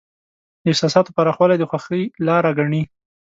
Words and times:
د 0.61 0.63
احساساتو 0.71 1.15
پراخوالی 1.17 1.57
د 1.59 1.63
خوښۍ 1.69 2.03
لاره 2.27 2.51
ګڼي. 2.59 2.81